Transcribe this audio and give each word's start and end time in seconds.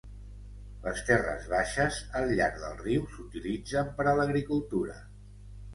Les 0.85 1.03
terres 1.09 1.45
baixes 1.51 1.99
al 2.21 2.33
llarg 2.41 2.59
del 2.65 2.81
riu 2.87 3.07
s'utilitzen 3.15 3.95
per 4.01 4.11
a 4.11 4.17
l'agricultura. 4.23 5.03